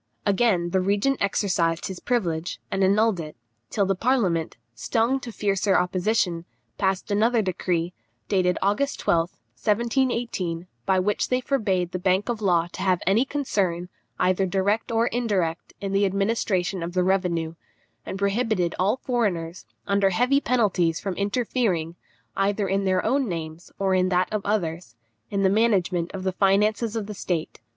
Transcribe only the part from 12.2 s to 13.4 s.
of Law to have any